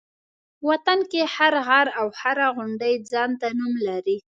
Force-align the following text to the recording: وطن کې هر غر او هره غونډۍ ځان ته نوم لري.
وطن 0.69 0.99
کې 1.11 1.21
هر 1.35 1.53
غر 1.67 1.87
او 1.99 2.07
هره 2.19 2.47
غونډۍ 2.55 2.93
ځان 3.11 3.31
ته 3.41 3.47
نوم 3.59 3.73
لري. 3.87 4.17